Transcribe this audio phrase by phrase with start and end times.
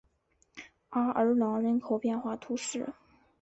[0.89, 2.89] 阿尔朗人口变化图示